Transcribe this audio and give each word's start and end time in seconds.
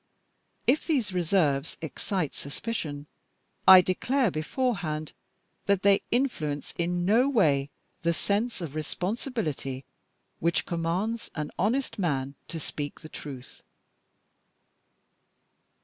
If 0.65 0.87
these 0.87 1.13
reserves 1.13 1.77
excite 1.79 2.33
suspicion, 2.33 3.05
I 3.67 3.81
declare 3.81 4.31
beforehand 4.31 5.13
that 5.67 5.83
they 5.83 6.01
influence 6.09 6.73
in 6.75 7.05
no 7.05 7.29
way 7.29 7.69
the 8.01 8.11
sense 8.11 8.61
of 8.61 8.73
responsibility 8.73 9.85
which 10.39 10.65
commands 10.65 11.29
an 11.35 11.51
honest 11.59 11.99
man 11.99 12.33
to 12.47 12.59
speak 12.59 13.01
the 13.01 13.09
truth. 13.09 13.61